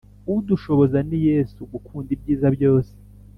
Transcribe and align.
udushoboza 0.33 0.97
ni 1.07 1.19
yesu 1.29 1.59
gukunda 1.71 2.09
ibyiza 2.15 2.47
byose. 2.55 2.93